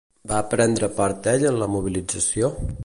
Va 0.29 0.39
prendre 0.53 0.89
part 1.01 1.31
ell 1.35 1.47
en 1.51 1.61
la 1.65 1.71
mobilització? 1.77 2.53